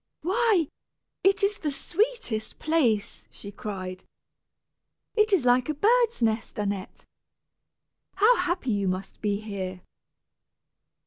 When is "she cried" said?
3.29-4.03